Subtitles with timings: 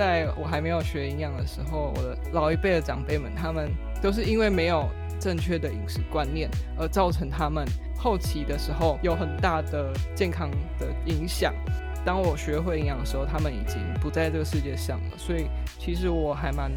[0.00, 3.70] 在我还没有学营养的时候，我的老一辈的长辈们，他们
[4.00, 4.88] 都是因为没有
[5.20, 6.48] 正确的饮食观念，
[6.78, 7.66] 而造成他们
[7.98, 11.52] 后期的时候有很大的健康的影响。
[12.02, 15.18] 当我学会营养的时候，他们已经不在这个世界上了。
[15.18, 15.44] 所以，
[15.78, 16.72] 其实我还蛮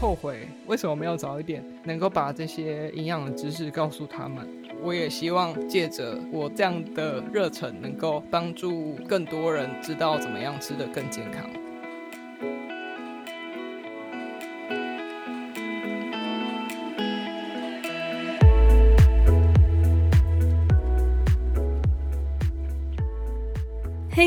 [0.00, 4.48] 后悔，为什么没有早一点能够把这些营养的知识告诉他们。
[4.82, 11.48] 我也希望借着我这样的热忱，能够帮助更多人知道怎么样吃得更健康。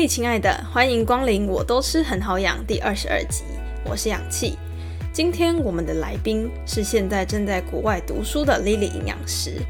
[0.08, 1.46] 亲爱的，欢迎光临！
[1.46, 3.44] 我都吃很好养第二十二集，
[3.84, 4.56] 我是氧气。
[5.12, 9.60] 今天我们的来宾是现在正在国外读书的 Lily 营养师。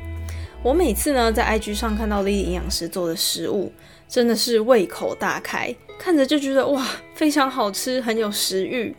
[0.63, 3.73] 我每次呢在 IG 上看到 Lily 营养师做的食物，
[4.09, 6.87] 真的是胃口大开，看着就觉得哇，
[7.17, 8.95] 非常好吃，很有食欲。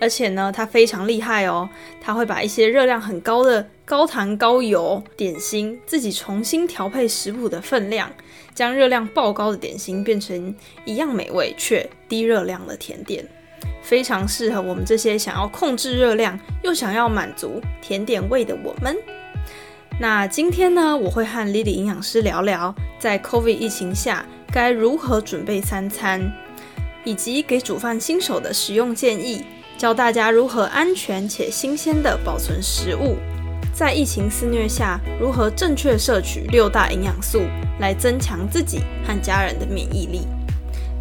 [0.00, 1.68] 而且呢，他非常厉害哦，
[2.00, 8.10] 他会把一些热量很高的高糖高油点心，自己重新调配食谱的分量，
[8.54, 13.24] 将热量爆高的点心变成一样美味却低热量的甜点，
[13.82, 18.96] 非常适合我们这些想要控制热量又想要满足甜点味的我们。
[19.98, 26.32] 那今天呢，我会和 Lily 营养师聊聊，在 COVID 疫情下该如何准备三餐，
[27.04, 29.44] 以及给煮饭新手的实用建议，
[29.76, 33.16] 教大家如何安全且新鲜的保存食物，
[33.80, 37.44] 在疫情肆虐下如何正确摄取六大营养素，
[37.78, 40.26] 来增强自己和家人的免疫力。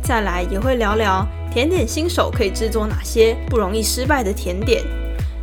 [0.01, 4.81] 再来也会聊聊甜点新手可以制作哪些不容易失败的甜点。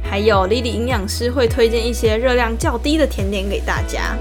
[0.03, 4.17] 还有 Lily 营养师会推荐一些热量较低的甜点给大家。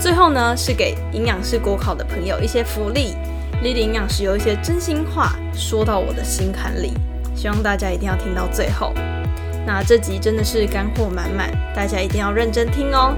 [0.00, 3.14] 最后呢，是给营养师国考的朋友一些福利。
[3.62, 6.94] Lily 营养师有一些真心话说到我的心坎里，
[7.34, 8.94] 希望大家一定要听到最后。
[9.66, 13.16] 那这集真的是干货满满，大家一定要认真听哦。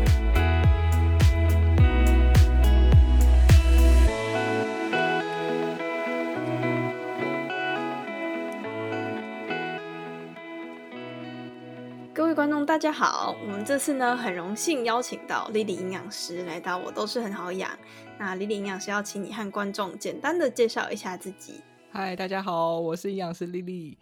[12.15, 13.37] 各位观众，大家好！
[13.43, 17.71] 我们这次呢，很荣幸邀请到 Lily 营养师来到我都是很好养。
[18.19, 21.61] 那 Lily 营养师要请你和观众简单的介绍一下自己。
[21.91, 23.99] 嗨，大家好，我是营养师 Lily。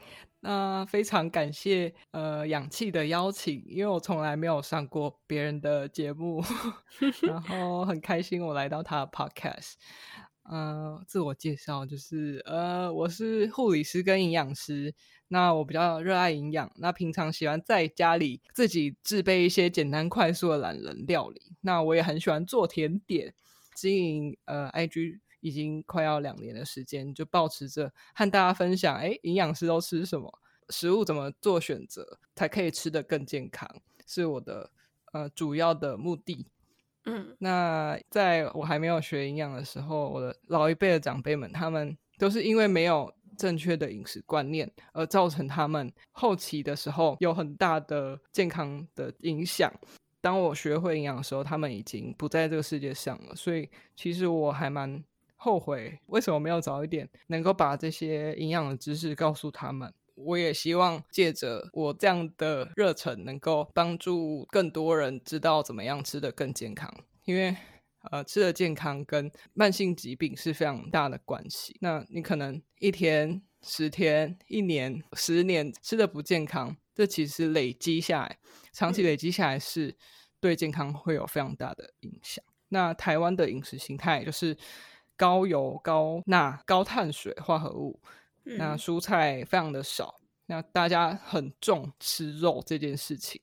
[0.47, 6.41] 那非常感谢呃氧气的邀请，因为我从来没有上过别人的节目，
[7.23, 9.73] 然后很开心我来到他的 Podcast。
[10.49, 14.95] 嗯，自我介绍就是呃，我是护理师跟营养师。
[15.27, 21.43] 那我比较热爱营养，那平常喜欢在家里自己制备一些简单快速的懒人料理。
[21.63, 23.35] 那我也很喜欢做甜点，
[23.75, 30.41] 经营呃 IG 已经快要两年的时间，就保持着和大家分享，哎，营养师都吃什么，
[30.71, 33.69] 食物怎么做选择才可以吃得更健康，
[34.07, 34.71] 是我的
[35.13, 36.47] 呃主要的目的。
[37.05, 43.15] 嗯，那在我还没有学营养的时候，我的老一辈的长辈们，他们都是因为没有。
[43.39, 49.71] 正确的饮食观念，而造成他们后期的时候有很大的健康的影响。
[50.23, 53.37] 当我学会营养的时候，他们已经不在这个世界上了。
[53.37, 55.05] 所以，其实我还蛮
[55.37, 59.95] 后悔，为什么没有早一点能够把这些营养的知识告诉他们。
[60.17, 66.93] 我也希望借着我这样的热忱，能够帮助更多人知道怎么样吃得更健康，
[67.25, 67.57] 因为。
[68.13, 71.77] 呃，吃的健康跟慢性疾病是非常大的关系。
[71.81, 78.39] 那你可能一天、十天、一年、十年吃的不健康，这其实累积下来，
[78.73, 79.97] 长期累积下来是
[80.39, 82.45] 对健康会有非常大的影响。
[82.69, 84.57] 那台湾的饮食形态就是
[85.17, 88.01] 高油、高钠、高碳水化合物，
[88.45, 90.21] 那蔬菜非常的少。
[90.49, 93.41] 那大家很重吃肉这件事情，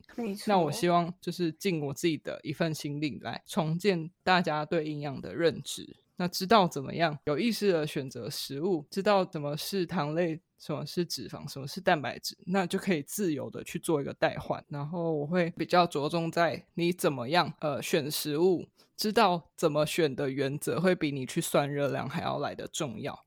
[0.48, 5.98] 那我希望就是尽我自己的一份心力来重建大家对营养的认知。
[6.16, 14.64] 那知道怎么样有意识的选择食物，知道什么是糖类，什么是脂肪，什么是蛋白质，那就可以自由的去做一个代换。
[14.70, 23.26] 然后我会比较着重在你怎么样呃选食物，知道怎么选的原则会比你去算热量还要来的重要。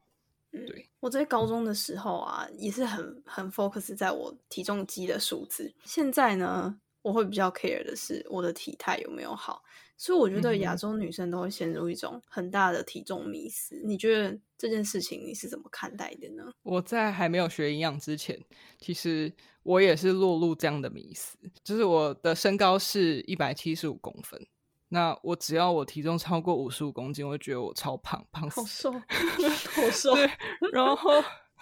[0.52, 5.74] 对，我在高中的时候啊，也是很很 focus 在我体重机的数字。
[5.84, 9.62] 现在呢，我会比较 care 的是我的体态有没有好。
[9.96, 13.80] 所以我觉得亚洲女生都会陷入一种很大的体重迷思。
[13.84, 16.44] 你觉得这件事情你是怎么看待的呢？
[16.62, 18.38] 我在还没有学营养之前，
[18.78, 19.32] 其实
[19.62, 24.46] 我也是落入这样的迷思，就是我的身高是一百七十五公分。
[24.88, 30.14] 那我只要我体重超过五十五公斤，我就觉得我超胖，胖死，好瘦，好瘦。
[30.14, 30.30] 对，
[30.72, 31.10] 然后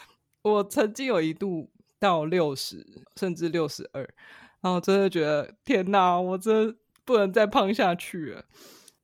[0.43, 4.03] 我曾经有一度到六十，甚至六十二，
[4.61, 8.45] 然后真的觉得天哪，我真不能再胖下去了。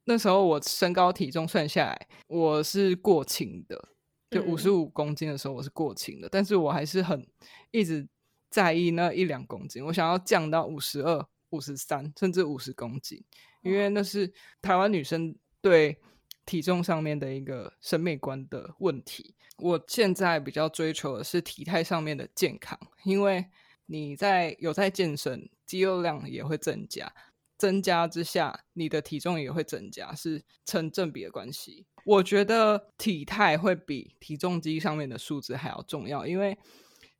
[0.05, 3.89] 那时候我身高体重算下来，我是过轻的，
[4.31, 7.25] 就五十五公斤的时候我是过轻的，但是我还是很
[7.71, 8.09] 一直
[8.49, 13.23] 在意那一两公斤，我想要降到五十二、五十三，甚至五十公斤，
[13.63, 15.97] 因为那是台湾女生对
[16.45, 19.37] 体重上面的一个审美观的问题。
[19.59, 23.45] 我现在比较追求的是体态上面的健康，因为
[23.87, 27.13] 你在有在健身，肌肉量也会增加。
[27.61, 31.85] 增加之下，你的体重也会增加，是成正比的关系。
[32.07, 36.57] 我觉得体态会比体重机上面的数字还要重要，因为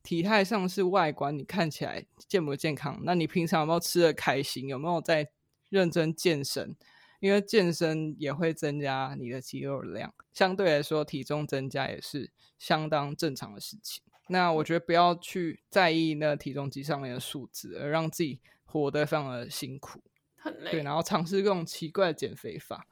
[0.03, 2.99] 体态上是外观，你看起来健不健康？
[3.05, 4.67] 那你平常有没有吃的开心？
[4.67, 5.29] 有没有在
[5.69, 6.75] 认真健身？
[7.21, 14.03] 因为健身也会增加你的肌肉量，相对来说，体重增加也是相当正常的事情。
[14.29, 20.01] 那我觉得不要去在意那体重机上面的数字，而让自己活得非常的辛苦。
[20.41, 22.87] 很累，对，然后尝试各种奇怪的减肥法，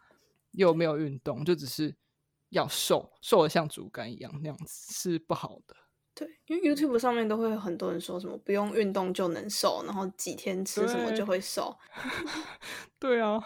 [0.53, 1.97] 又没有运动，就只是
[2.51, 5.75] 要瘦，瘦的像竹竿一样那样子是不好的。
[6.15, 11.77] 对，因为 YouTube 上面都会有很多人说什么不用运动就能瘦，然后几天吃什么就会瘦。
[12.99, 13.41] 对啊。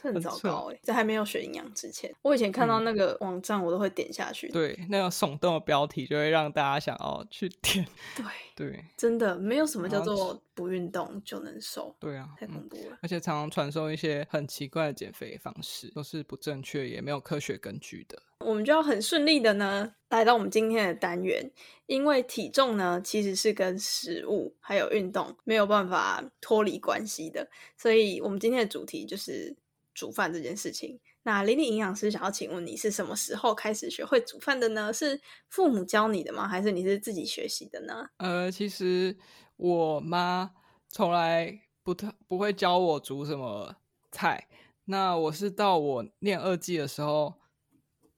[0.00, 4.48] 很糟糕哎，在还没有学营养之前，我以前看到那个网站，我都会点下去。
[4.48, 7.84] 对，那个耸动的标题就会让大家想要去点。
[8.16, 11.94] 对对，真的没有什么叫做不运动就能瘦。
[11.98, 12.98] 对啊，太恐怖了。
[13.02, 18.22] 而且常常传授一些很奇怪的减肥方式，都是不正确，也没有科学根据的。
[18.40, 21.50] 我们就要很顺利的呢，来到我们今天的单元，
[21.86, 29.54] 因为体重呢其实是跟食物还有运动没有办法脱离关系的，所以我们今天的主题就是。
[29.96, 34.92] 煮饭这件事情，那玲玲营养师想要请问你是什么时候开始学会煮饭的呢？
[34.92, 36.46] 是父母教你的吗？
[36.46, 38.06] 还是你是自己学习的呢？
[38.18, 39.16] 呃，其实
[39.56, 40.52] 我妈
[40.90, 43.74] 从来不特不会教我煮什么
[44.12, 44.46] 菜。
[44.84, 47.32] 那我是到我念二季的时候，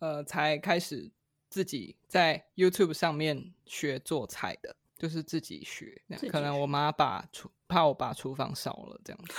[0.00, 1.12] 呃，才开始
[1.48, 4.75] 自己在 YouTube 上面学做菜的。
[4.99, 9.35] 就是自己学，可能我妈把厨怕我把厨房烧了这样子。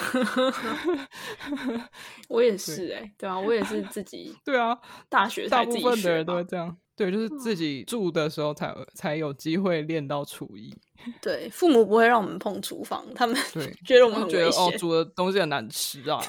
[2.30, 4.34] 我也是哎，对啊，我也是自己。
[4.46, 4.80] 对啊，
[5.10, 6.78] 大学大部分的人都会这样。
[6.96, 10.74] 对，就是自己住的时候才才有机会练到厨艺。
[11.22, 16.22] 对，父母不会让我们碰厨房，他们对 觉得我们觉得哦，煮的东西很难吃啊，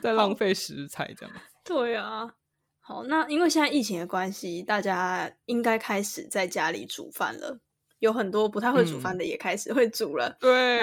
[0.00, 1.34] 在浪费食材这样。
[1.64, 2.34] 对啊。
[2.88, 7.60] 好，那因为现在疫情的关系，大家应该开始在家里煮饭了。
[7.98, 10.34] 有很多不太会煮饭的也开始会煮了。
[10.40, 10.78] 对，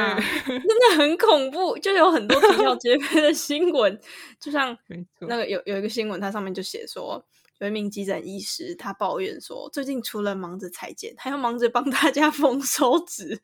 [0.45, 3.99] 真的 很恐怖，就有很多啼笑皆非的新闻。
[4.39, 4.77] 就像
[5.21, 7.25] 那个有有一个新闻，它上面就写说，
[7.57, 13.41] 有一名急诊医师他抱怨说，最近除了忙着裁剪，还要忙着帮大家缝手指。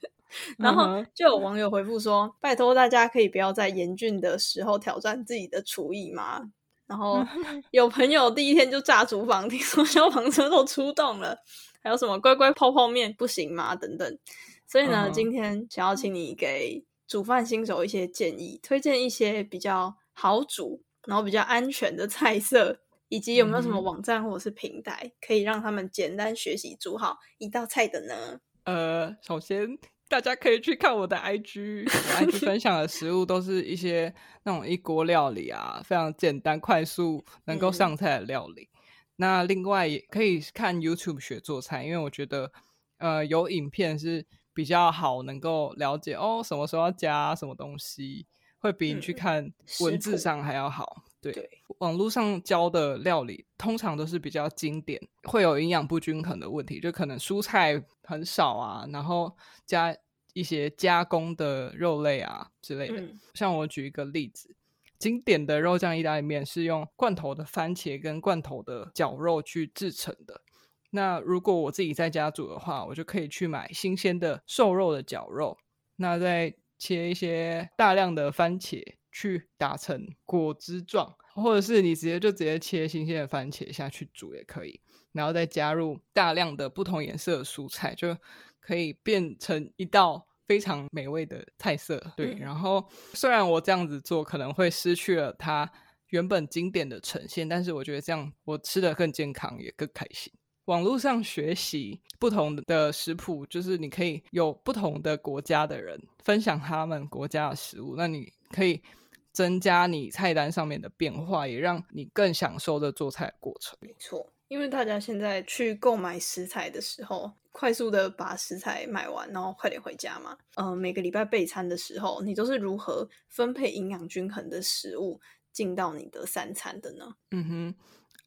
[0.59, 6.51] 然后就有网友回复说：“拜托大家可以不要在严峻的时候挑战自己的厨艺吗？”
[6.91, 7.25] 然后
[7.71, 11.37] 有朋友第一天就炸厨房，听说消防车都出动了，
[11.81, 13.73] 还有什么乖乖泡泡面不行吗？
[13.73, 14.19] 等等。
[14.67, 28.41] 所以呢，今天想要请你给煮饭新手一些建议，推荐一些比较好煮，然后比较安全的菜色，以及有没有什么网站或者是平台可以让他们简单学习煮好一道菜的呢？
[28.65, 29.79] 呃，首先。
[30.11, 34.13] 大家可以去看我的 IG，我 IG 分享的食物都是一些
[34.43, 38.67] 那种一锅料理啊，非常简单快速能够上菜的料理。
[39.15, 42.51] 那另外也可以看 YouTube 学做菜，因为我觉得
[42.97, 48.27] 呃有影片是比较好，能够了解哦什么时候要加什么东西，
[48.59, 51.05] 会比你去看文字上还要好。
[51.21, 59.37] 对，网络上教的料理通常都是比较经典，会有营养不均衡的问题，就可能蔬菜很少啊，然后
[59.67, 59.95] 加
[60.33, 63.07] 一些加工的肉类啊之类的。
[63.35, 64.55] 像我举一个例子，
[64.97, 70.41] 经典的肉酱意大利面是用罐头的番茄跟罐头的绞肉去制成的。
[70.89, 75.57] 那如果我自己在家煮的话，我就可以去买新鲜的瘦肉的绞肉，
[75.97, 78.83] 那再切一些大量的番茄。
[79.11, 84.79] 去打成果汁状，或者是你直接就直接切新鲜的番茄下去煮也可以，
[85.11, 88.15] 然后再加入大量的不同颜色的蔬菜，就
[88.59, 92.01] 可以变成一道非常美味的菜色。
[92.15, 95.69] 对，然后虽然我这样子做可能会失去了它
[96.07, 100.31] 原本经典的呈现，但是我觉得这样我吃的更健康也更开心。
[100.65, 108.81] 网络上学习不同的食谱，就是你可以有不同的国家的人分享他们国家的食物，那你可以。
[109.31, 113.77] 增加你菜单上面的变化，也让你更享受这做菜过程。
[113.79, 120.37] 没错，因为大家现在去购买食材的时候，快速的把食材买完，然后快点回家嘛。
[120.55, 125.21] 呃，每个礼拜备餐的时候，你都是如何分配营养均衡的食物
[125.53, 127.15] 进到你的三餐的呢？
[127.31, 127.75] 嗯哼，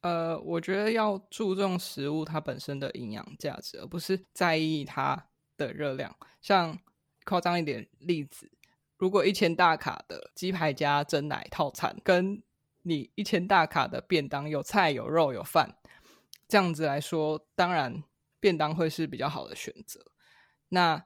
[0.01, 6.15] 呃，我觉得要注重食物它本身的营养价值，而不是在意它的热量。
[6.41, 6.79] 像
[7.25, 8.51] 夸张一点例子。
[8.97, 12.41] 如果一千大卡的鸡排加蒸奶套餐，跟
[12.83, 15.75] 你一千大卡的便当有菜有肉有饭，
[16.47, 18.03] 这样子来说，当然
[18.39, 20.05] 便当会是比较好的选择。
[20.69, 21.05] 那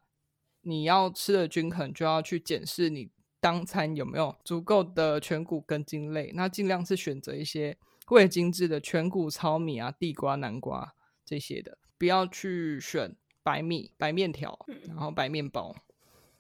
[0.62, 7.78] 你要吃的均衡，就要去检视你当餐有没有足够的全谷根茎类，那尽量是选择一些
[8.10, 10.94] 味精致的全谷糙米啊、地瓜、南瓜
[11.26, 15.76] 这些的，不要去选白米、白面条，然后白面包。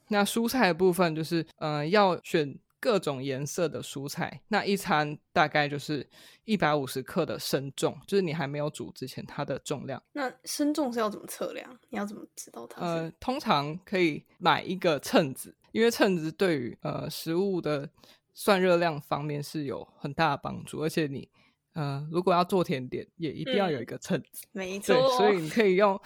[0.09, 4.41] 那蔬菜的部分就是，嗯，要选各种颜色的蔬菜。
[4.47, 6.07] 那一餐大概就是
[6.45, 10.01] 一百五十克的生重，就是你还没有煮之前它的重量。
[10.13, 11.77] 那生重是要怎么测量？
[11.89, 12.81] 你要怎么知道它？
[12.81, 17.89] 呃，通常可以买一个秤子，因为秤子对于呃食物的
[18.33, 20.81] 算热量方面是有很大的帮助。
[20.81, 21.29] 而且你，
[21.73, 24.47] 呃，如果要做甜点，也一定要有一个秤子。
[24.53, 24.95] 没错。
[24.95, 25.99] 对，所以你可以用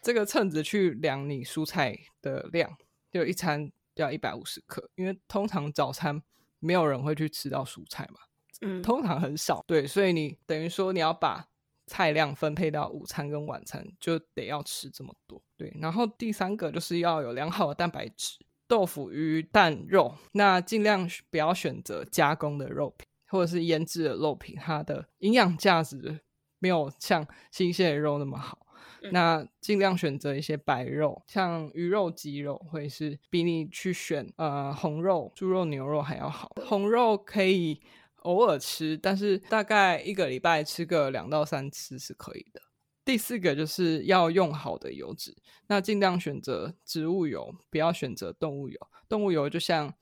[0.00, 2.74] 这个秤子去量你蔬菜的量。
[3.10, 6.22] 就一餐要一百五十克，因为通常早餐
[6.58, 8.20] 没有人会去吃到蔬菜嘛，
[8.60, 11.46] 嗯，通常很少，对，所以你等于说你要把
[11.86, 15.76] 菜量分配到午餐跟晚餐，就得要吃这么多，对。
[15.80, 18.38] 然后第三个就是要有良好的蛋白质，
[18.68, 26.20] 豆腐、鱼、蛋、肉，那尽量不要选择加工的肉品或者是腌制的肉品，它的营养价值
[26.60, 28.66] 没有像新鲜的肉那么好。
[29.12, 36.50] 那尽量选择一些白肉，像鱼肉、鸡肉，会是比你去选呃红肉、猪肉、牛肉还要好。
[36.66, 37.80] 红肉可以
[38.22, 42.60] 偶尔吃，但是大概一个礼拜吃个两到三次是可以的。
[43.02, 45.34] 第四个就是要用好的油脂，
[45.66, 48.78] 那尽量选择植物油，不要选择动物油。
[49.08, 49.92] 动物油就像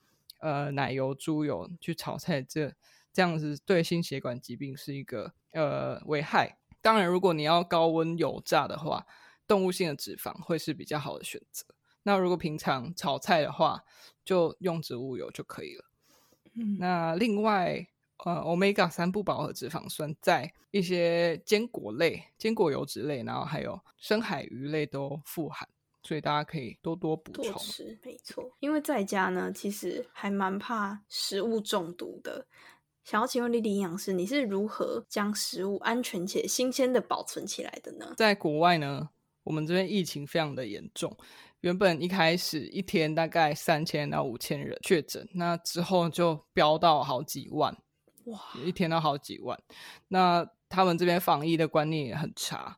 [0.40, 2.70] 呃奶油、猪油去炒菜，这
[3.12, 6.57] 这样子对心血管疾病是一个呃危害。
[6.80, 9.06] 当然，如果你要高温油炸的话，
[9.47, 11.64] 动物性的脂肪会是比较好的选择。
[12.02, 13.82] 那如果平常炒菜的话，
[14.25, 15.85] 就用植物油就可以了。
[16.54, 17.87] 嗯，那另外，
[18.25, 25.68] 呃，omega 三不饱和脂肪酸在一些坚果类、坚果油脂类，然后还有深海鱼类都富含，
[26.02, 27.54] 所以大家可以多多补充。
[28.02, 32.47] 没错，因为在家呢，其实还蛮怕食物中毒的。
[33.08, 38.12] 想要请问丽丽营养师，你是如何将食物安全且新鲜的保存起来的呢？
[38.18, 39.08] 在国外呢，
[39.44, 41.16] 我们这边疫情非常的严重，
[41.60, 47.74] 原本一开始一天大概三千到五千人确诊，那之后就飙到好几万，
[48.24, 49.58] 哇，一天到好几万。
[50.08, 52.76] 那他们这边防疫的观念也很差，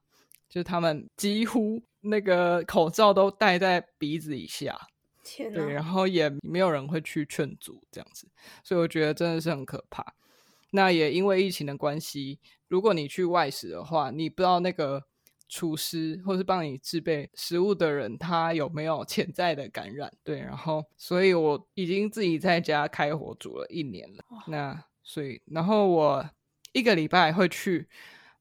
[0.49, 4.79] 就是他们几乎那个口罩都戴在鼻子以下。
[5.25, 8.29] 天对，然后也没有人会去劝阻这样子，
[8.63, 10.15] 所以我觉得真的是很可怕。
[10.71, 15.03] 那也因为疫情的关系，如果你去外食的话，你不知道那个
[15.49, 20.13] 厨师或是帮你制备食物的人，他有没有潜在的感染？
[20.23, 24.25] 对，然后所以我已经自己在家开火煮了一年了。
[24.47, 26.31] 那所以，然后我
[26.73, 27.89] 一个礼拜会去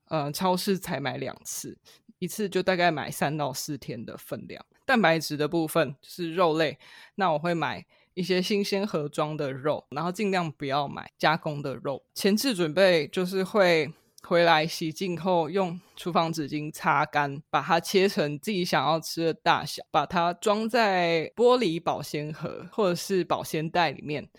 [0.09, 1.75] 呃超市采买两次，
[2.19, 4.63] 一次就大概买三到四天的分量。
[4.85, 6.77] 蛋白质的部分就是肉类，
[7.15, 7.85] 那我会买。
[8.19, 12.03] 一些新鲜盒装的肉，然后尽量不要买加工的肉。
[12.13, 24.29] 前置准备就是会回来洗净后，用厨房纸巾擦干，把它切成自己想要吃的大小，把它装在玻璃保鲜盒或者是保鲜袋里面。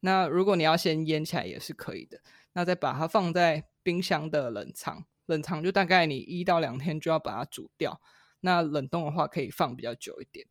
[0.00, 2.20] 那如果你要先腌起来也是可以的。
[2.52, 8.02] 那再把它放在冰箱的冷藏，冷藏就大概你一到两天就要把它煮掉。
[8.40, 10.46] 那冷冻的话可以放比较久一点。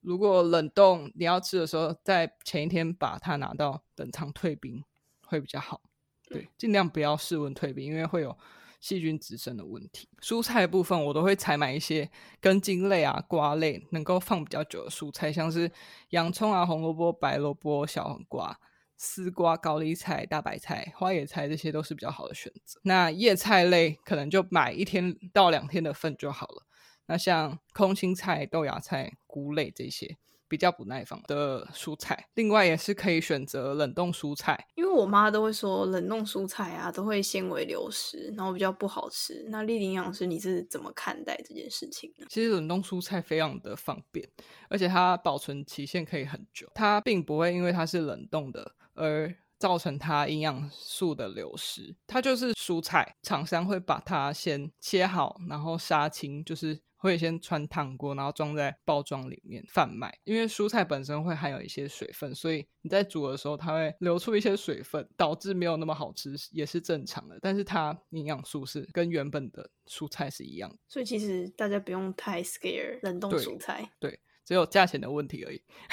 [0.00, 4.82] 如果冷冻你要吃的时候，在前一天把它拿到冷藏退冰
[5.26, 5.80] 会比较好。
[6.28, 8.36] 对，尽量不要室温退冰，因为会有
[8.80, 10.08] 细菌滋生的问题。
[10.20, 15.70] 蔬菜部分我都会采买一些根茎类啊、瓜类能够放比较久的蔬菜，像是
[16.10, 18.58] 洋葱啊、红萝卜、白萝卜、小黄瓜、
[18.96, 22.80] 丝瓜、高丽菜、大白菜、花野菜，这些都是比较好的选择。
[22.84, 26.66] 那叶菜类可能就买一天到两天的份就好了。
[27.10, 34.68] 那像空心菜、豆芽菜、菇类这些比较不耐放的蔬菜，另外也是可以选择冷冻蔬菜。
[34.76, 39.44] 因为我妈都会说冷冻蔬菜啊都会纤维流失，然后比较不好吃。
[39.48, 42.26] 那丽丽营养师你是怎么看待这件事情呢？
[42.30, 44.28] 其实冷冻蔬菜非常的方便，
[44.68, 51.94] 而且它保存期限可以很久，它并不会因为它是冷冻的而造成它营养素的流失。
[52.06, 60.16] 它就是蔬菜，厂商会把它先切好，然后杀青，就是会先穿烫过，然后装在包装里面贩卖。
[60.24, 67.38] 因为蔬菜本身会含有一些水分，所以你在煮的时候，它会流出一些水分，导致没有那么好吃，也是正常的。
[67.40, 73.90] 但是它营养素是跟原本的蔬菜是一样的，所以其实大家不用太 scare 冷冻蔬菜。
[73.98, 74.20] 对。
[74.42, 75.62] 只有价钱的问题而已。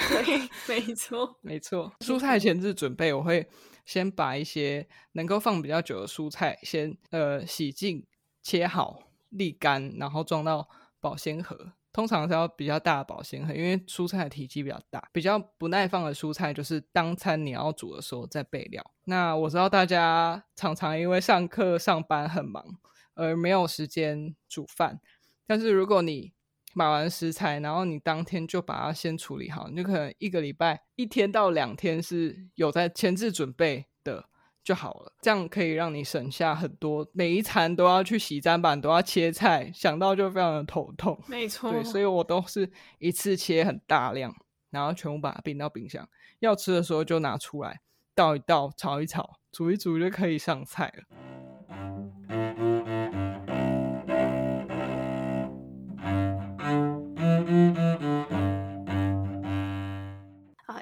[0.66, 1.92] 对，没错， 没错。
[2.00, 3.46] 蔬菜前置准备，我会
[3.84, 8.04] 先把一些能够放比较久的蔬菜先呃洗净、
[8.42, 10.68] 切好、沥干，然后装到
[11.00, 11.72] 保鲜盒。
[11.90, 15.08] 通常是要比较大的保鲜盒，因为蔬菜的体积比较大。
[15.12, 18.84] 比较不耐放的蔬菜，就是当餐你要煮的时候再备料。
[19.04, 22.62] 那我知道大家常常因为上课、上班很忙，
[23.14, 25.00] 而没有时间煮饭。
[25.46, 26.34] 但是如果你
[26.74, 34.28] 买完食材，然后你当天就把它先处理好，你就可能一个礼拜一天到两天是有在前置准备的
[34.68, 35.12] 就好了。
[35.22, 41.18] 这样可以让你省下很多，每一餐都要去洗砧板，都要切菜，想到就非常的头痛。
[41.26, 44.30] 没错，对，所以我都是一次切很大量，
[44.68, 46.06] 然后全部把它冰到冰箱，
[46.40, 47.80] 要吃的时候就拿出来
[48.14, 51.37] 倒一倒，炒一炒，煮一煮就可以上菜了。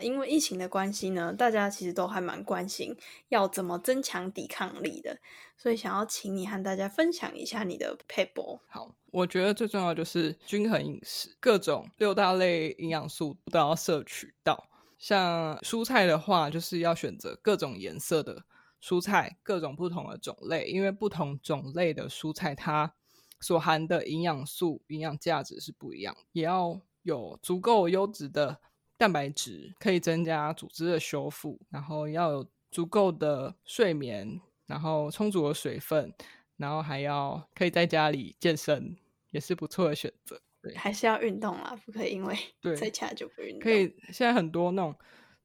[0.06, 2.96] 因为疫情的关系呢，大家其实都还蛮关心
[3.28, 5.18] 要怎么增强抵抗力的，
[5.58, 8.60] 所以想要请你和大家分享一下你的 paper。
[8.68, 14.68] 好，我觉得最重要就是均衡饮食，各种六大类营养素都要摄取到。
[14.96, 18.44] 像蔬菜的话，就是要选择各种颜色的
[18.80, 22.94] 蔬菜，各种不同的种类，因为不同种类的蔬菜它
[23.40, 28.60] 所含的营养素、营养价值是不一样，也要有足够优质的。
[28.99, 36.13] 蛋白质可以增加组织的修复，然后要有足够的睡眠，然后充足的水分，
[36.56, 38.97] 然后还要可以在家里健身，
[39.30, 40.41] 也是不错的选择。
[40.63, 42.37] 对，还是要运动啦，不可以因为
[42.76, 43.61] 在家就不运动。
[43.61, 44.95] 可以，现在很多那种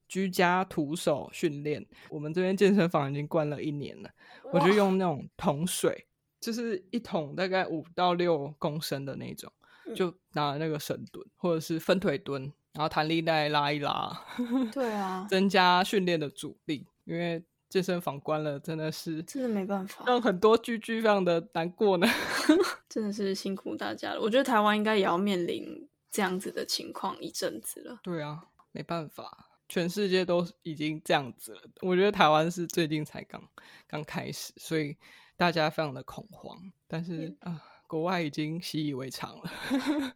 [0.08, 4.10] 居家徒手训练，我们这边健身房已经关了一年了，
[4.52, 6.08] 我就用那种桶水，
[6.40, 9.52] 就是一桶大概五到六公升的那种，
[9.96, 12.52] 就拿那个深蹲或者是分腿蹲。
[12.74, 14.26] 然后弹力带拉一拉，
[14.72, 16.88] 对啊，增加训练的阻力。
[17.06, 22.08] 因为健身房关了，真的是真的没办法，让很多居居非常的难过呢。
[22.88, 24.22] 真的是辛苦大家了。
[24.22, 28.00] 我觉得台湾应该也要面临这样子的情况一阵子了。
[28.04, 31.62] 对啊，没办法，全世界都已经这样子了。
[31.82, 33.42] 我觉得台湾是最近才刚
[33.88, 34.96] 刚开始，所以
[35.36, 36.58] 大家非常的恐慌。
[36.88, 39.52] 但是啊，国外已经习以为常了。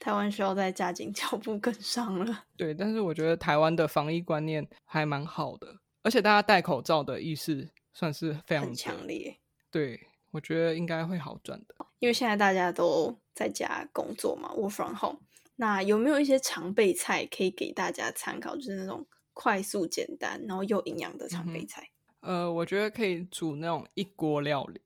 [0.00, 2.44] 台湾需要再加紧脚步跟上了。
[2.56, 9.38] 对，但是我觉得台湾的防疫观念还蛮好的，而且大家戴口罩的意识算是非常强烈。
[9.70, 11.74] 对，我觉得应该会好转的。
[11.98, 15.20] 因为现在大家都在家工作嘛，work from home。
[15.56, 18.56] 那有没有一些常备菜可以给大家参考？
[18.56, 21.90] 就是那种快速、简单，然后又营养的常备菜？
[22.20, 24.80] 呃，我觉得可以煮那种一锅料理。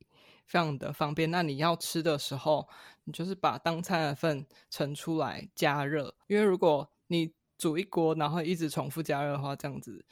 [0.47, 1.31] 非常的方便。
[1.31, 2.69] 那你要吃的时候，
[3.05, 6.15] 你就是把当餐的份盛出来加热。
[6.27, 10.05] 因为如果你煮一锅，然后一直重复加热的话，这样子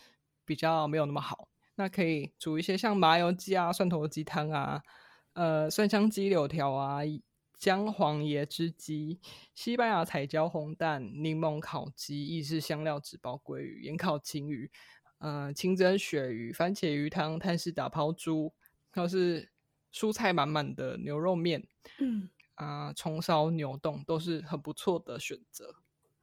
[0.44, 1.48] 比较没有那么好。
[1.74, 4.82] 那可以煮一些像麻油鸡啊、蒜头鸡汤啊、
[5.32, 7.00] 呃蒜香鸡柳条啊、
[7.58, 9.18] 姜黄椰汁鸡、
[9.54, 14.70] 西班牙彩椒红蛋、柠檬烤鸡、意式香料纸包鲑鱼、盐烤青鱼、
[15.18, 18.52] 呃清蒸鳕鱼、番茄鱼汤、泰式打抛猪，
[18.92, 19.50] 或是。
[19.94, 21.68] 蔬菜满满的牛肉面，
[22.00, 25.74] 嗯啊，葱烧牛冻都是很不错的选择，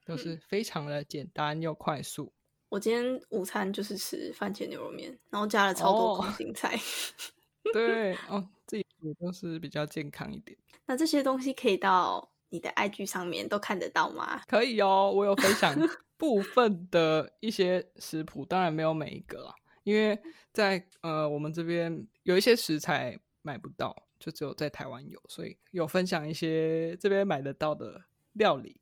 [0.06, 2.32] 都是非常的简单又快速。
[2.70, 6.80] 我今天午餐就是吃番茄牛肉面，然后加了超多空心菜。
[7.74, 10.58] 对 哦，自己煮都是比较健康一点。
[10.86, 14.42] 那这些东西可以到你的 IG 上面都看得到吗？
[14.48, 15.76] 可以哦，我有分享
[16.18, 20.20] 部分的一些食谱，当然没有每一个，因为
[20.54, 23.20] 在呃我们这边有一些食材。
[23.42, 28.04] 买不到，就只有在台湾有，所以有分享一些这边买得到的
[28.34, 28.78] 料理，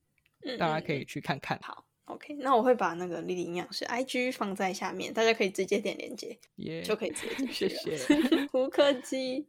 [0.58, 1.60] 大家可以去看看。
[1.62, 6.38] 好，OK，那我会把那个丽丽营养师 IG 放在下面，大家可以直接点链接，
[6.84, 7.76] 就可以直接进去了。
[7.76, 8.17] 谢谢，
[8.52, 9.45] 不客气。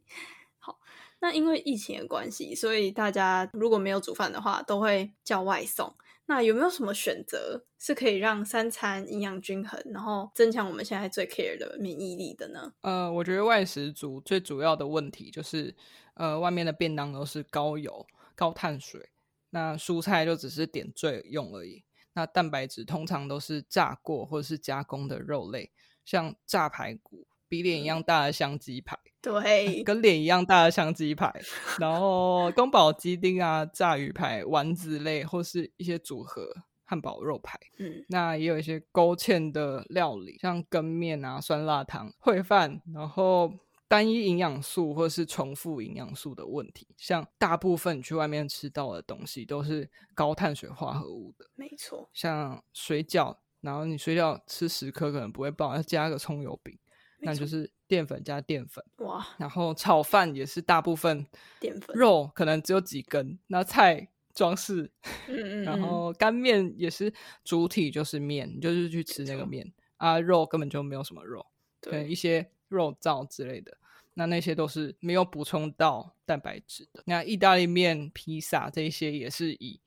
[0.59, 0.79] 好，
[1.19, 5.93] 那因为疫情的关系，所以大家如果没有煮饭的话，都会叫外送。
[6.29, 12.71] 那有没有什么选择是可以让三餐营养均衡，然后增强我们现在最 care 的免疫力的呢？
[12.81, 15.75] 呃，我觉得外食族最主要的问题就是，
[16.13, 19.09] 呃，外面的便当都是高油、高碳水，
[19.49, 21.83] 那蔬菜就只是点缀用而已。
[22.13, 25.71] 那蛋白质通常都是炸过或者是加工的肉类，
[26.05, 31.33] 像炸排骨，比脸一样大的香鸡排，对，跟脸一样大的香鸡排，
[31.79, 36.47] 然后宫保鸡丁啊、炸鱼排、丸子类，或是一些组合
[36.85, 37.59] 汉堡肉排。
[37.77, 43.51] 嗯，那也有一些勾芡的料理，像羹面啊、酸辣汤、烩饭，然后
[43.87, 56.77] 单一营养素或是重复营养素的问题，像大部分你去外面吃到的东西都是高碳水化合物的，没错，像水饺，然后你水饺吃十颗可能不会爆，要加个葱油饼，
[57.21, 58.83] 那就是淀粉加淀粉。
[58.97, 61.25] 哇，然后炒饭也是大部分
[61.59, 64.89] 淀粉，肉可能只有几根，那菜装饰，
[65.27, 71.45] 嗯嗯，然嗯后干面也是主体就是面，就是去吃那个面啊，肉根本就没有什么肉，
[71.81, 73.77] 对，一，些肉燥之类的，
[74.13, 77.03] 那那些都是没有补充到蛋白质的。
[77.05, 79.81] 那意大利面、披萨这一些也是以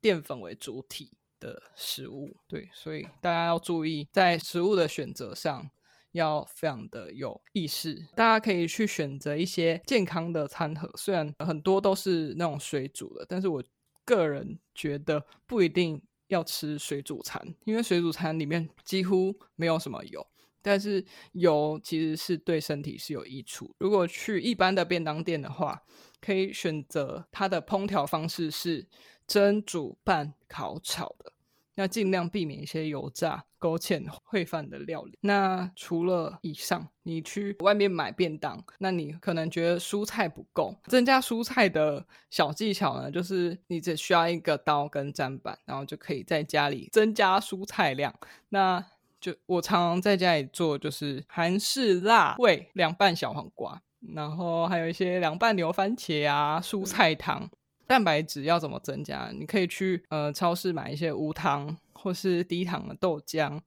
[0.00, 5.70] 淀粉为主体的食物，对，所以大家要注意在食物的选择上。
[6.12, 13.62] 要非常的有意识，大家可以去选择一些健康的餐盒，虽然很多都是那种水煮的，但是我
[14.04, 20.26] 个人觉得不一定要吃水煮餐，因为水煮餐里面几乎没有什么油，
[20.60, 23.74] 但是油其实是对身体是有益处。
[23.78, 25.82] 如果去一般的便当店的话，
[26.20, 28.86] 可以选择它的烹调方式是
[29.26, 31.31] 蒸、煮、拌、烤、炒的。
[31.74, 35.18] 那尽量避免一些油炸、勾芡、 烩饭的料理。
[35.22, 48.14] 那除了以上，你去外面买便当，那你可能觉得蔬菜不够，增加蔬菜的小技巧呢，就是你只需要一个刀跟砧板，然后就可以在家里增加蔬菜量。
[48.50, 48.84] 那
[49.20, 53.80] 就我常常在家里做，就是韩式辣味凉拌小黄瓜，
[54.14, 57.48] 然后还有一些凉拌牛番茄啊、蔬菜汤。
[57.92, 59.30] 蛋白质要怎么增加？
[59.38, 63.60] 你可以去呃超市买一些无糖或是低糖的豆浆，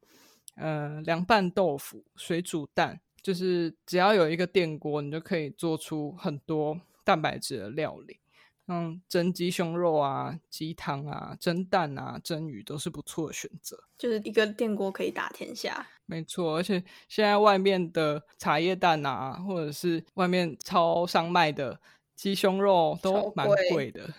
[0.55, 8.19] 呃凉拌豆腐、水煮蛋，就是只要有一个电锅，你就可以做出很多蛋白质的料理。
[8.65, 13.77] 像蒸鸡胸肉啊、鸡汤啊、蒸蛋啊、蒸鱼都是不错的选择。
[13.95, 21.79] 就是一个电锅可以打天下，没错，而且现在外面的茶叶蛋啊，或者是外面超商卖的
[22.15, 24.09] 鸡胸肉都蛮贵贵的。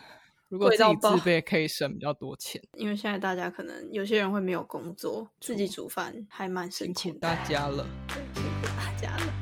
[0.48, 2.62] 如果自己自备，可以省比较多钱。
[2.74, 7.86] 因为现在大家可能有些人会没有工作，自己煮饭还蛮省钱的，大家了。
[8.08, 9.32] 对辛苦大家了。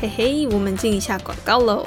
[0.00, 1.86] 嘿嘿，我们进一下广告喽。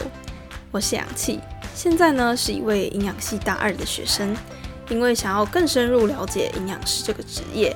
[0.72, 1.39] 我是氧气，
[1.74, 4.36] 现在呢是一位营养系大二的学生。
[4.89, 7.76] 因为想要更深入了解营养师这个职业，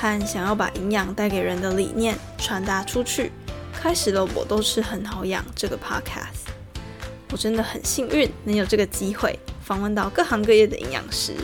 [0.00, 3.32] 和想要把营养带给人的理念传达出去，
[3.72, 6.48] 开始了我都吃很好养这个 podcast。
[7.30, 11.34] 我真的很幸运能有这个机会访问到各行各业的营养师，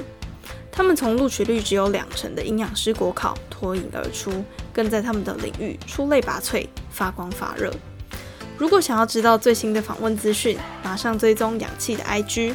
[0.72, 7.72] 他们从录取率只有两成的营养师国考脱颖而出，更在他们的领域出类拔萃，发光发热。
[8.56, 12.54] 如果想要知道最新的访问资讯，马上追踪氧气的 IG，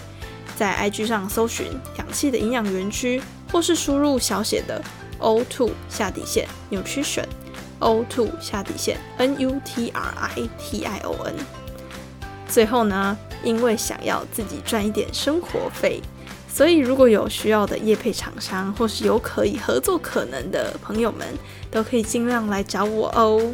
[0.60, 1.67] 在 IG 上搜寻
[1.98, 4.82] 氧气的营养园区，或是输入小写的
[5.17, 7.24] O two 下底线 nutrition
[7.80, 11.34] O2 下底线 N U T R I T I O N。
[12.50, 16.02] 最后呢，因为想要自己赚一点生活费，
[16.54, 21.26] 所以如果有需要的业配厂商，或是有可以合作可能的朋友们，
[21.72, 23.50] 都可以尽量来找我哦。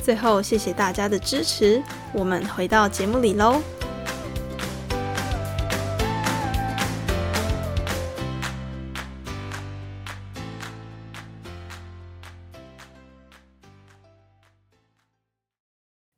[0.00, 3.60] 最后，谢谢大家的支持，我们回到节目里喽。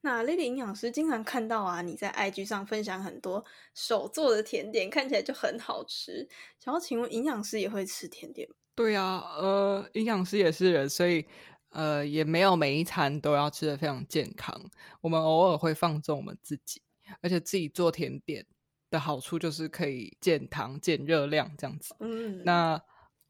[0.04, 3.42] 那 Lily 营养师经常看到啊，你在 IG 上分享很多
[3.74, 6.28] 手做的甜点，看起来就很好吃。
[6.60, 8.54] 想要请问，营养师也会吃甜点吗？
[8.74, 11.24] 对啊，呃，营养师也是人，所以
[11.70, 14.54] 呃，也没有每一餐都要吃的非常健康。
[15.00, 16.82] 我们偶尔会放纵我们自己，
[17.22, 18.44] 而且自己做甜点
[18.90, 21.96] 的好处就是可以减糖、减热量这样子。
[22.00, 22.78] 嗯，那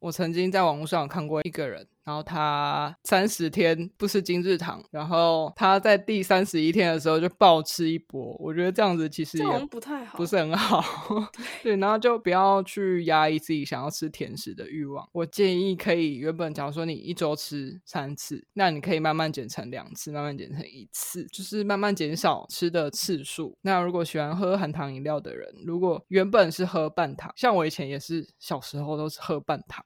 [0.01, 8.37] 我曾经在网络上有看过一个人，然后他三十天不吃精制糖，然后他在第三十一天的时候就暴吃一波。
[8.39, 10.85] 我觉得这样子其实也不太好，不是很好，
[11.63, 15.09] 对，然后就不要去压抑自己想要吃甜食的欲望。
[15.13, 23.57] 我建议可以，原本假如说你一周吃三次，那你可以慢慢减成两次，慢慢减成一次，就是慢慢减少吃的次数。
[23.63, 29.85] 那如果喜欢喝含糖饮料的人，如果原本是喝半糖，像我以前也是小时候都是喝半糖，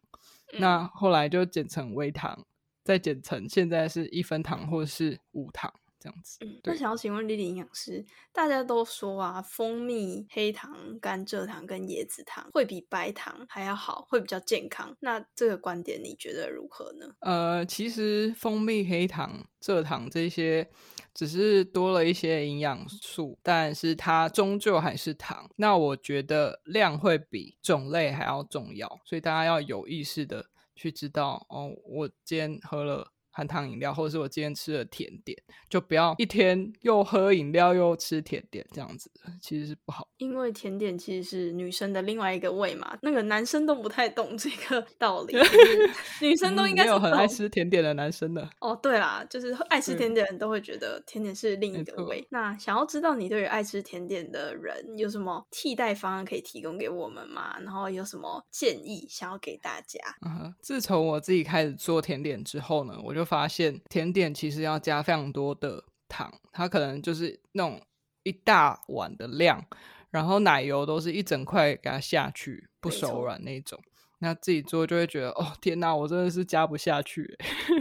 [0.55, 2.47] 那后来就减成微糖，
[2.83, 5.73] 再减成现在是一分糖或是无糖。
[5.99, 6.39] 这样子。
[6.41, 14.97] 嗯，那想要请问丽丽营养师，大家都说啊，蜂蜜、黑糖、甘蔗糖跟椰子糖会比白糖还要好，会比较健康。
[15.01, 17.15] 那这个观点你觉得如何呢？
[17.21, 20.71] 呃，其实蜂蜜、黑糖、蔗糖这些
[21.15, 25.51] 只是多了一些营养素，但是它终究还是糖。
[25.57, 33.13] 那我觉得量会比种类还要重要，所以大家要有意识的去知道哦，我今天喝了。
[33.39, 39.09] 含糖饮料，或者是我今天吃的甜点，就不要一天又喝饮料又吃甜点，这样子
[39.41, 40.09] 其实是不好。
[40.17, 45.37] 因为甜点其实是女生的另外一个胃嘛，那个男生都不太懂这个道理，
[46.21, 48.51] 女生都应该有很爱吃甜点的男生的。
[48.59, 52.27] 哦，对啦，就是爱吃甜点的人都会觉得甜点是另一个胃。
[52.31, 57.57] 那想要知道你对于爱吃甜点的人有什么替代方案可以提供给我们吗？
[57.61, 60.01] 然后有什么建议想要给大家？
[60.27, 63.28] 嗯，自从我自己开始做甜点之后呢，我就。
[63.29, 67.81] 发现甜点其实要加非常多的糖，它可能就是那种
[68.23, 69.63] 一大碗的量，
[70.11, 73.79] 然后奶油都是一整块给它下去不手软那种。
[74.21, 77.39] 那自己做就会觉得哦天哪，我真的是加不下去，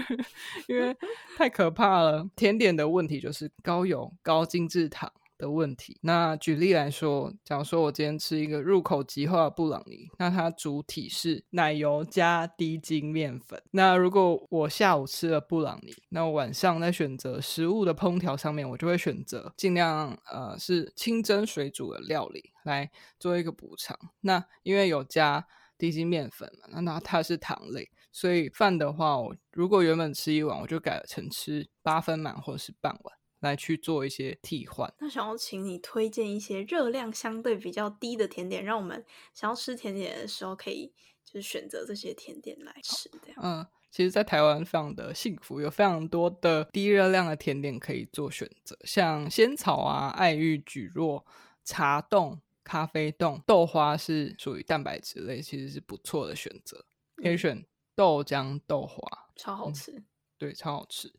[0.67, 0.95] 因为
[1.37, 2.29] 太可怕了。
[2.35, 5.11] 甜点的问题就是高油、高精致糖。
[5.37, 5.97] 的问题。
[6.01, 13.61] 那举例来说，假如说我今天吃一个入口即化的布朗尼，那它主体是奶油加低筋面粉。
[13.71, 23.97] 那如果我下午吃了布朗尼，那晚上在选择食物的烹调上面，我就会选择尽量呃是清蒸水煮的料理来做一个补偿。
[24.21, 25.45] 那因为有加
[25.77, 33.15] 低筋面粉嘛，那那它是糖类，所以饭的话，我如果原本吃一碗，我就改成吃八分满或者是半碗。
[33.47, 34.93] 来去做一些替换。
[34.99, 40.91] 那想要请你推荐一些热量相对比较低的甜点，让我们想要吃甜点的时候可以
[41.23, 43.09] 就是选择这些甜点来吃。
[43.25, 51.23] 这样，嗯，其实，在台湾非常的幸福，有非常多的低热量的甜点可以做选择，像仙草啊、爱玉、蒟蒻、
[51.63, 56.85] 茶冻、咖啡冻、豆花是属于蛋白质类，其实是不错的选择。
[57.15, 59.01] 可以选豆浆豆花，
[59.35, 60.03] 超好吃。
[60.37, 61.11] 对，超好吃。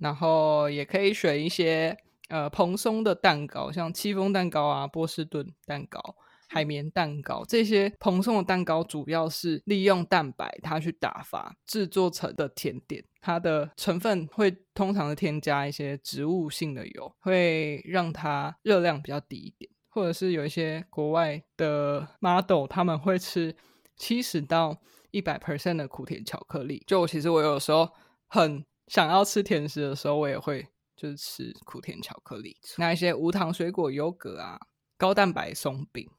[0.00, 1.96] 然后也可以选一些
[2.28, 6.00] 呃蓬松的蛋糕，像戚风蛋糕啊、波士顿蛋糕、
[6.48, 13.04] 海绵蛋糕这些蓬松的蛋糕，主要是利用蛋白它去打发制作成的甜点。
[13.20, 19.70] 它的成分会通常的添加一些植物性的油，会让它热量比较低一点。
[19.90, 23.54] 或者是有一些国外的 model，他们会吃
[23.96, 26.82] 七十到一百 percent 的苦甜巧克力。
[26.86, 27.90] 就其实我有时候
[28.26, 28.64] 很。
[28.90, 32.56] 想要吃甜食的时候，我也会就是吃苦甜巧克力。
[32.76, 34.58] 那一些无糖水果优格啊，
[34.96, 36.10] 高蛋白松饼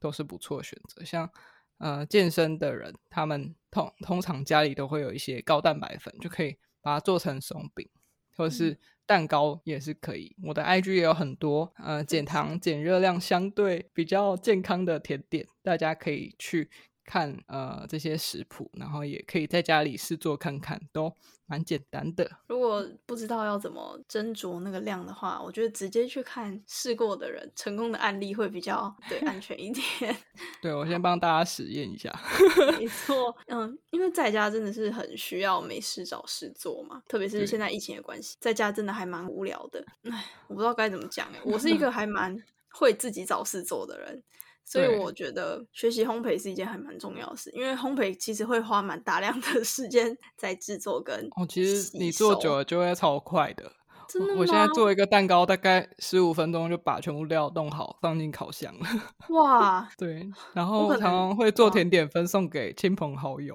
[0.00, 1.04] 都是不错选择。
[1.04, 1.28] 像
[1.78, 7.88] 呃健身的人，他们通通常家里都会有一些高蛋白粉，就可以把它做成松饼，
[8.36, 10.36] 或者是蛋糕也是可以。
[10.44, 16.70] 我的 IG 也有很多呃减糖减热量相对比较健康的甜点，大家可以去。
[17.10, 21.12] 看呃这些食谱，然后也可以在家里试做看看，都
[21.46, 22.30] 蛮简单的。
[22.46, 30.16] 如果不知道要怎么斟酌那个量的话，我觉得直接去看试过的人成功的案例会比较对安全一点。
[30.62, 32.16] 对我先帮大家实验一下。
[32.78, 39.84] 没错，嗯，因为在家真的是很需要没事找事做嘛，特别是现在疫情的关系，在家真的还蛮无聊的。
[40.04, 44.22] 唉，我不知道该怎么讲哎，我是一 个还蛮会自己找事做的人。
[44.70, 53.72] 所以我觉得学习烘焙是一件还蛮重要的事，因为烘焙其实会花蛮大量的 时间在制作跟哦，其实你做久了就会超快的。
[54.08, 54.40] 真的吗？
[54.40, 58.86] 我现在做一个蛋糕，大概十五分钟就把全部料弄好，放进烤箱了。
[59.34, 60.30] 哇，对。
[60.52, 63.52] 然后常常会做甜点分送给亲朋好友。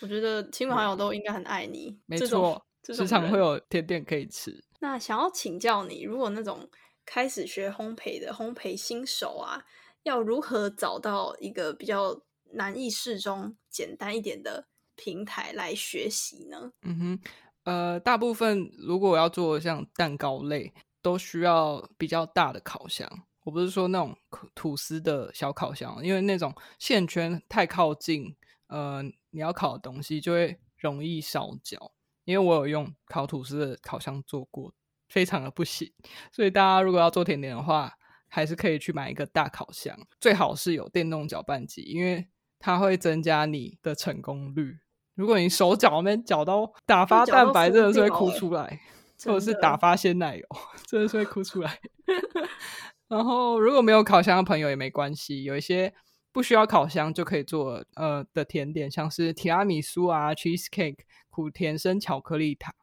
[0.00, 1.96] 我觉得亲朋好友都应该很爱你。
[2.06, 4.64] 没错，时常会有甜点可以吃。
[4.80, 6.68] 那想要请教你，如果那种
[7.06, 9.64] 开始学烘焙的烘焙新手啊。
[10.04, 16.72] 要如何找到一个比较难易适中、简单一点的平台来学习呢？
[16.82, 17.20] 嗯哼，
[17.64, 23.10] 呃，大部分如果我要做像蛋糕类，都需要比较大的烤箱。
[23.42, 24.16] 我不是说那种
[24.54, 28.34] 吐司的小烤箱，因为那种线圈太靠近，
[28.68, 31.92] 呃，你要烤的东西就会容易烧焦。
[32.24, 34.72] 因为我有用烤吐司的烤箱做过，
[35.08, 35.92] 非常的不行。
[36.32, 37.98] 所以大家如果要做甜点的话，
[38.34, 42.26] 还是可以去买一个大烤箱，最好是有电动搅拌机，因为
[42.58, 44.78] 它会增加你的成功率。
[45.14, 48.80] 如果你手搅那边搅到 打发蛋白，真的是会哭出来；
[49.24, 50.44] 或者是打发鲜奶油，
[50.84, 51.78] 真的是会哭出来。
[53.06, 55.94] 然后如果没有烤箱的朋友也没关系，有一些
[56.32, 62.74] 不需要烤箱就可以做呃的甜点，像是提拉米苏啊、cheese cake、苦甜生巧克力塔。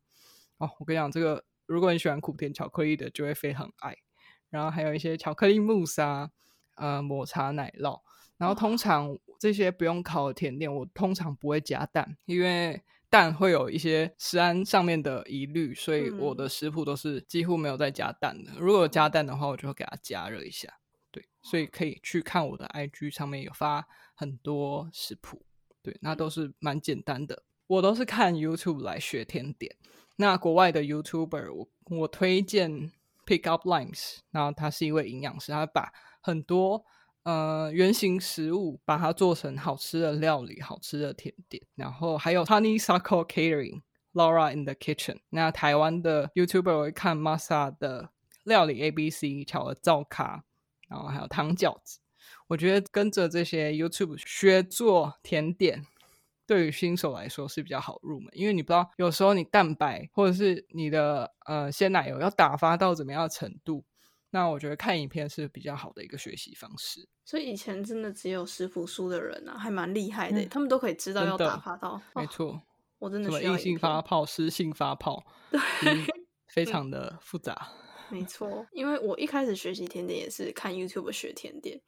[0.60, 1.44] 哦，我跟你讲这个。
[1.68, 3.96] 如果你喜欢苦甜巧克力的，就会非常爱。
[4.52, 6.30] 然后还有一些巧克力慕斯啊，
[6.76, 8.00] 呃，抹茶奶酪。
[8.38, 18.52] 然后通常这些不用烤的甜点，我通常不会加蛋，因为蛋会有一些食安上面的疑虑，所以我的食谱都是几乎没有再加蛋的。
[18.58, 20.68] 如果加蛋的话，我就会给它加热一下。
[21.12, 25.44] 对，所以可以去看我的 IG 上面有发很多食谱，
[25.84, 27.44] 对，那都是蛮简单的。
[27.68, 29.76] 我都是看 YouTube 来学甜点。
[30.16, 32.92] 那国外的 YouTuber，我我推荐
[33.32, 36.84] Pick Up Lines，然后他是一位营养师，他把很多
[37.24, 41.64] 呃原型食物把它做成好吃的料理、好吃的甜点。
[41.76, 45.20] 然后还有 Honey Suckle Catering、Laura in the Kitchen。
[45.30, 48.10] 那台湾的 YouTuber 我会看 Masa 的
[48.44, 50.44] 料理 ABC、巧的造卡。
[50.90, 52.00] 然后还有糖饺子，
[52.48, 55.86] 我觉得跟着这些 YouTube 学做甜点，
[56.52, 63.86] 对于新手来说是比较好入门，因为你不知道有时候你蛋白或者是你的呃鲜奶油要打发到怎么样的程度，
[64.32, 67.08] 那我觉得看影片是比较好的一个学习方式。
[67.24, 72.02] 所以以前真的只有食谱书的人啊，还蛮厉害的，他们都可以知道要打发到。
[72.14, 72.62] 没错，
[73.00, 75.60] 我真的什么硬性发泡、湿性发泡，对，
[76.54, 77.70] 非常的复杂。
[78.10, 81.80] 没错，因为我一开始学习甜点也是看 YouTube 学甜点，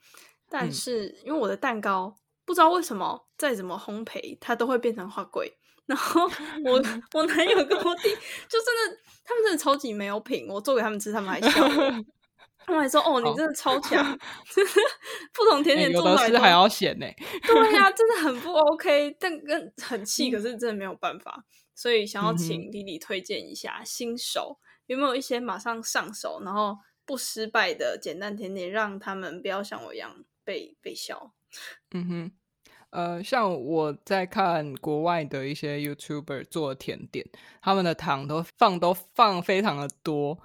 [0.49, 5.57] 但是因为我的蛋糕不知道为什么再怎么烘焙，它都会变成花桂。
[5.85, 6.21] 然后
[6.65, 6.81] 我
[7.13, 8.09] 我男友跟我弟
[8.47, 10.47] 就真的，他们真的超级没有品。
[10.47, 11.49] 我做给他们吃，他们还笑，
[12.65, 14.01] 他们还说：“哦，你真的超强。
[15.33, 17.05] ”不同甜点做出来还要咸呢。
[17.45, 21.43] 对呀，真的很不 OK，但跟很气，可是真的没有办法。
[21.75, 24.59] 所以想要请弟弟推荐一下新手。
[24.85, 31.33] 有没有一些马上上手，然后不失败的简单甜点，让他们不要像我一样被被笑？
[31.91, 32.31] 嗯哼，
[32.91, 37.25] 呃，像我在看国外的一些 YouTuber 做甜点，
[37.61, 40.39] 他们的糖都放都放非常的多。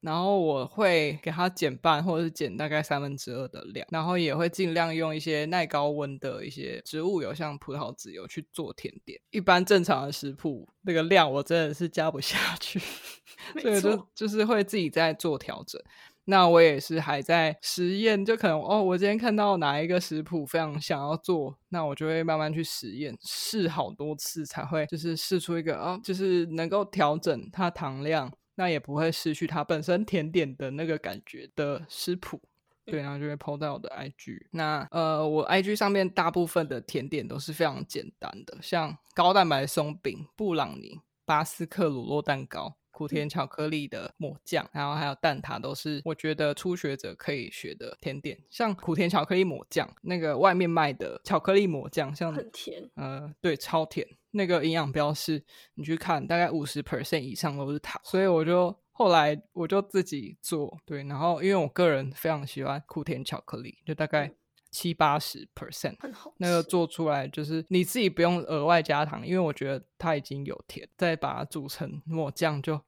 [0.00, 9.20] 然后我会给它减半，或者是减大概三分之二的量，然后也会尽量用一些耐高温的一些植物油，像葡萄籽油去做甜点。
[9.30, 12.78] 一般正常的食谱那个量，我真的是加不下去，
[13.60, 15.82] 所以就就是会自己在做调整。
[16.30, 28.30] 那我也是还在实验，就可能哦，我今天看到哪一个食谱非常想要做，那我就会慢慢去实验，试好多次才会就是试出一个哦，就是能够调整它糖量。
[28.56, 32.42] 那也不会失去它本身甜点的那个感觉的食谱，
[32.84, 34.48] 对，然后就会 PO 到我的 IG。
[34.50, 48.36] 那呃，我 IG 上面大部分的甜点都是非常简单的，像高蛋白松饼、布朗尼、巴斯克乳酪蛋糕、苦甜巧克力的抹酱，然后还有蛋挞，都是我觉得初学者可以学的甜点。
[48.50, 54.04] 像苦甜巧克力抹酱，那个外面卖的巧克力抹酱，像很甜，呃，对，超甜。
[54.32, 64.30] 那个营养标示，你去看，大概五十 percent 以上都是糖，所以我就后来我就自己做，对，然后因为我个人非常喜欢苦甜巧克力，就大概
[64.70, 65.96] 七八十 percent，
[66.36, 72.82] 那个做出来就是你自己不用额外加糖，因为我觉得它已经有甜，再把它煮成抹酱就哦，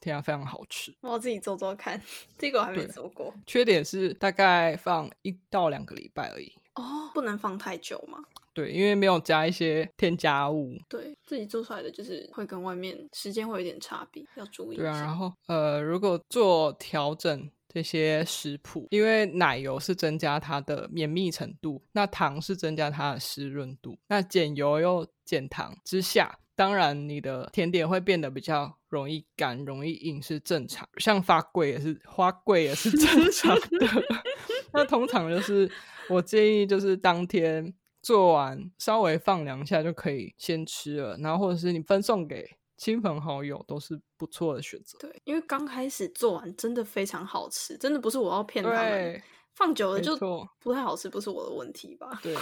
[0.00, 0.94] 天啊，非常好吃。
[1.02, 2.00] 我自己做做看，
[2.38, 3.32] 这个我还没做过。
[3.46, 6.52] 缺点是大概放一到两个礼拜而已。
[6.74, 8.18] 哦，不能放太久吗？
[8.52, 14.76] 对，因为没有加一些添加物，对自己做出来的就是会跟外面时间会有点差别，要注意。
[14.76, 30.86] 对啊，然后呃，如果做调整这些食谱，因为奶油是增加它的绵密程度，那糖是增加它的湿润度，那减油又减糖之下，当然你的甜点会变得比较容易干、容易硬，是正常。
[30.98, 33.86] 像发桂也是花桂也是正常的。
[34.74, 35.70] 那通常就是
[36.10, 37.72] 我建议就是当天。
[38.02, 44.98] 做完稍微放凉下就可以先吃了，然后或者是你分送给亲朋好友都是不错的选择。
[44.98, 49.22] 对，因为刚开始做完真的非常好吃，真的不是我要骗他们，
[49.54, 50.16] 放久了就
[50.58, 52.18] 不太好吃，不是我的问题吧？
[52.22, 52.34] 对，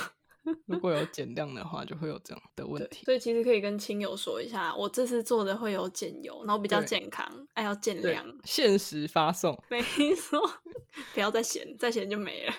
[0.66, 3.04] 如果有减量的话，就会有这样的问题。
[3.04, 9.82] 所以其实可以跟亲友说一下，我这次做的会有减油，然后比较健康，哎，要减量，限时发送，没
[10.14, 10.40] 错，
[11.14, 12.54] 不要再咸，再咸就没了。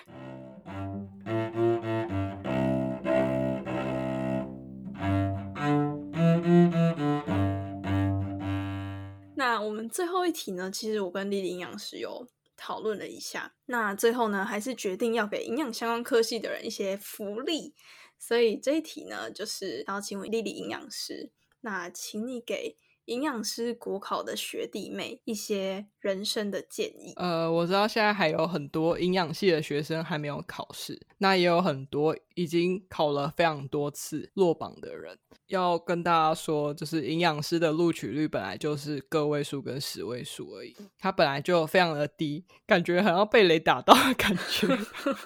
[9.36, 10.70] 那我们最后一题呢？
[10.70, 12.26] 其实我跟丽丽营养师有
[12.60, 13.54] 讨论了一下。
[13.64, 17.74] 那最后呢，还是决定要给营养相关科系的人一些福利。
[18.18, 21.32] 所以这一题呢，就是邀请丽丽营养师。
[21.62, 22.76] 那请你给
[23.10, 27.12] 营养师国考的学弟妹一些人生的建议。
[27.16, 35.18] 呃，我知道现在还有很多营养系的学生还没有考试，那也有很多已经考了非常多次落榜的人。
[35.48, 44.68] 要跟大家说，就是营养师的录取率本来就是个位数跟十位数而已，它本来就非常的低，感觉好像被雷打到的感觉。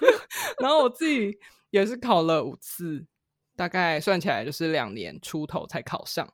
[0.59, 1.37] 然后我自己
[1.69, 3.05] 也是考了五次，
[3.55, 6.33] 大概算起来就是两年出头才考上。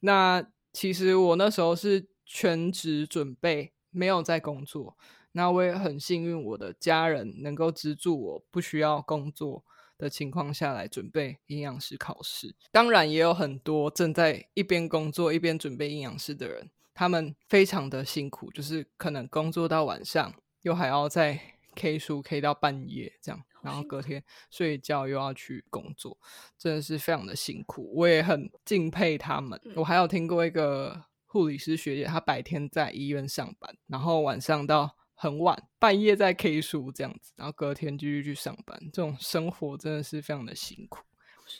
[0.00, 4.96] 那其实我那时候是全职准备，没有在工作。
[5.32, 9.64] 那我也很幸运，我的家人能够资助我，不需要工作
[9.96, 12.54] 的情况下来准备营养师考试。
[12.70, 23.42] 当然，也有很多正在一边工作一边准备营养师的人，他们非常的辛苦，就是可能工作到晚上，又还要在 K 书 K 到半夜这样。
[23.62, 24.20] 然后隔天
[24.50, 26.18] 睡觉又要去工作，
[26.58, 27.92] 真的是非常的辛苦。
[27.94, 29.60] 我也很敬佩他们。
[29.76, 38.76] 我还有听过一个护理师学姐，她白天在医院上班，然后晚上到很晚，半夜在 K 书这样子，然后隔天继续去上班。
[38.92, 41.04] 这种生活真的是非常的辛苦。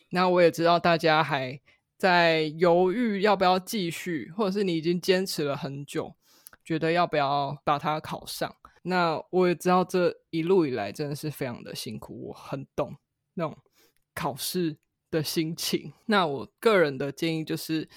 [0.08, 1.60] 那我也知道大家还
[1.96, 6.16] 在犹豫要不要继续，或者是你已经坚持了很久，
[6.64, 8.56] 觉得要不要把它考上。
[8.82, 12.96] 那我也知道这一路以来真的是非常的辛苦，我很懂
[13.34, 13.56] 那种
[14.14, 14.76] 考试
[15.10, 15.92] 的心情。
[16.06, 17.88] 那我个人的建议就是，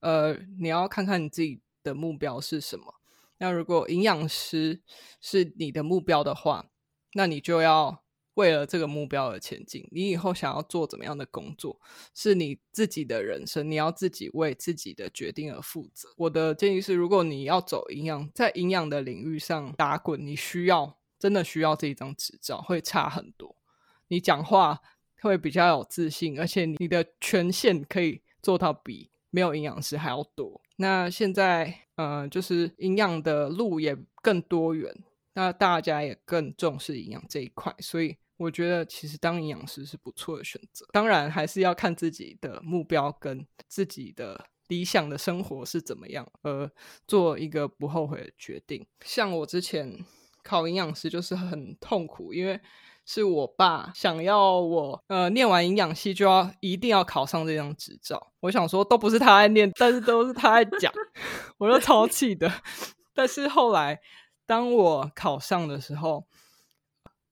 [0.00, 2.94] 呃，你要看看你自己的目标是什么。
[3.38, 4.82] 那如果营养师
[5.20, 6.66] 是你的目标的话，
[7.14, 8.01] 那你就要。
[8.34, 11.78] 为了这个目标而前进，你以后想要做怎么样的工作，
[12.14, 16.08] 是你自己的人生，你要自己为自己的决定而负责。
[16.16, 23.54] 我的建议是，如果你要走营养，在营养的领域上打滚，你需要真的需要这一张执照，会差很多。
[24.08, 24.80] 你讲话
[25.20, 30.62] 会比较有自信，而且你的权限可以做到比没有营养师还要多。
[30.76, 35.04] 那现在，呃，就是营养的路也更多元，
[35.34, 38.16] 那大家也更重视营养这一块，所以。
[38.42, 46.68] 我觉得其实当营养师是不错的选择，当然还是要看自己的目标跟自己的理想的生活是怎么样，而
[47.06, 48.84] 做一个不后悔的决定。
[49.04, 50.04] 像我之前
[50.42, 52.60] 考营养师就是很痛苦，因为
[53.06, 58.32] 是我爸想要我呃念完营养系就要一定要考上这张执照。
[58.40, 60.92] 我想说都不是他爱念，但是都是他爱讲，
[61.58, 62.50] 我就超气的。
[63.14, 64.00] 但是后来
[64.44, 66.26] 当我考上的时候。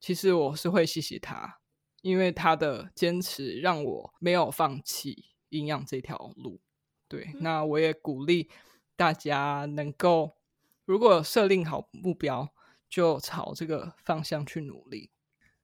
[0.01, 1.61] 其实我是会谢谢他，
[2.01, 6.59] 因为他的坚持让我没有放弃营养这条路。
[7.07, 8.51] 对，那我也鼓励
[8.97, 10.39] 大家能够，
[10.87, 12.49] 如果设定好目标，
[12.89, 15.11] 就朝这个方向去努力，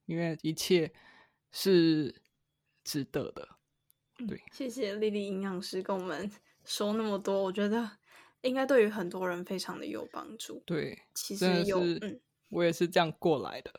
[0.05, 0.93] 因为一切
[1.51, 2.22] 是
[2.84, 3.57] 值得的。
[4.28, 6.30] 对，谢谢丽丽营养师跟我们
[6.64, 7.91] 说那么多，我觉得
[8.43, 10.62] 应该对于很多人非常的有帮助。
[10.66, 12.20] 对，其实有，嗯。
[12.49, 13.72] 我也是这样过来的，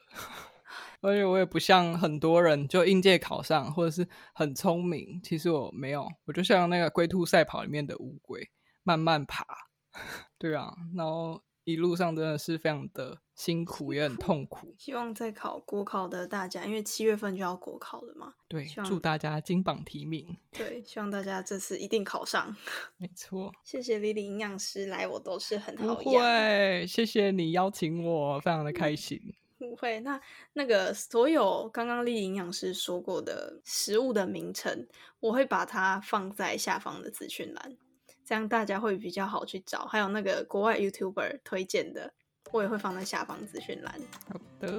[1.01, 5.19] 而且我也不像很多人就应届考上，或者是很聪明。
[5.23, 8.49] 其实我没有，我就像那个龟兔赛跑里面的乌龟，
[8.83, 9.45] 慢慢爬。
[10.37, 14.75] 对啊，然后一路上真的是非常的辛苦，也很痛苦。
[14.77, 18.33] 希望在考国考的大家，因为七月份就要国考了嘛。
[18.47, 20.37] 对，祝大家金榜题名。
[20.51, 22.55] 对，希望大家这次一定考上。
[22.97, 25.95] 没错，谢谢李李营养师来，我都是很好。
[25.95, 29.19] 不会，谢谢你邀请我，非常的开心。
[29.57, 30.19] 不会，那
[30.53, 34.87] 那个所有刚刚丽营养师说过的食物的名称，
[35.19, 37.77] 我会把它放在下方的资讯栏，
[38.23, 39.85] 这样大家会比较好去找。
[39.85, 42.13] 还有那个国外 YouTuber 推荐的。
[42.53, 43.93] 我也会放在下方资讯栏。
[44.25, 44.71] 好的，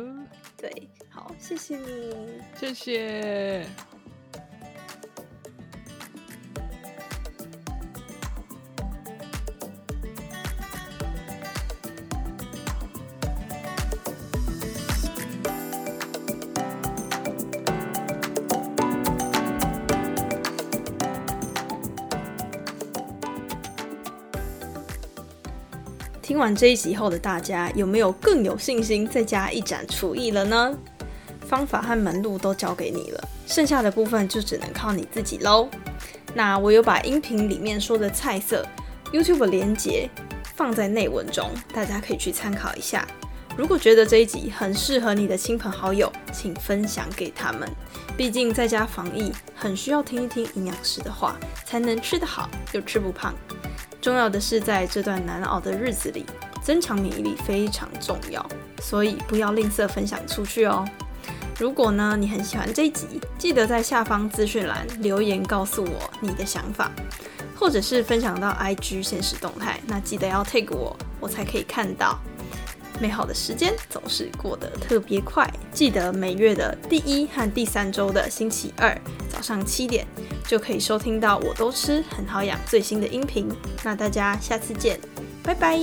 [0.57, 3.67] 对，好，谢谢你，谢谢。
[26.39, 30.73] 听完这一集后的大家，有没有更有信心在家一展厨艺了呢？
[31.49, 35.69] 方法和门路都交给你了，剩下的部分就只能靠你自己喽。
[36.35, 38.65] 那我有把音频里面说的菜色、
[39.13, 40.09] YouTube 连接
[40.55, 43.05] 放在内文中，大家可以去参考一下。
[43.57, 47.69] 如果觉得这一集很适合你的亲朋好友，请分享给他们。
[48.17, 51.37] 毕竟在家防疫，很需要听一听营养师的话，
[51.67, 53.35] 才能吃得好又吃不胖。
[54.09, 56.25] 重要的是，在这段难熬的日子里，
[56.63, 58.43] 增强免疫力非常重要，
[58.81, 60.83] 所以不要吝啬分享出去哦。
[61.59, 66.91] 如果呢你很喜欢这一集，记得在下方资讯栏留言告诉我你的想法，
[67.55, 72.19] 或者是分享到 IG 现实动态，那记得要 tag 我，我才可以看到。
[73.01, 78.97] 美好的时间总是过得特别快，记得每月的第一和第三周的星期二
[79.29, 80.07] 早上七点
[80.47, 83.49] 就可以收听到我都吃很好养最新的音频。
[83.85, 84.99] 那大家下次见，
[85.43, 85.79] 拜拜。